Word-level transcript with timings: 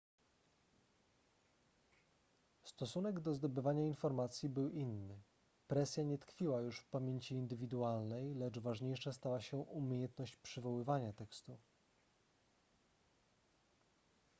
stosunek 2.63 3.19
do 3.19 3.33
zdobywania 3.33 3.85
informacji 3.87 4.49
był 4.49 4.69
inny 4.69 5.21
presja 5.67 6.03
nie 6.03 6.17
tkwiła 6.17 6.61
już 6.61 6.79
w 6.79 6.85
pamięci 6.87 7.35
indywidualnej 7.35 8.35
lecz 8.35 8.59
ważniejsza 8.59 9.13
stała 9.13 9.41
się 9.41 9.57
umiejętność 9.57 10.35
przywoływania 10.35 11.13
tekstu 11.13 11.57